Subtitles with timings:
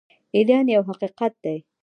[0.35, 1.57] ایران یو حقیقت دی.